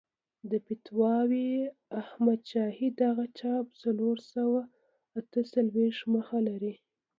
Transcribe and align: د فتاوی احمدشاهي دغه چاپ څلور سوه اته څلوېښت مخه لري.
د 0.49 0.51
فتاوی 0.65 1.49
احمدشاهي 2.01 2.89
دغه 3.03 3.25
چاپ 3.39 3.65
څلور 3.83 4.17
سوه 4.33 4.59
اته 5.19 5.39
څلوېښت 5.51 6.03
مخه 6.15 6.37
لري. 6.47 6.73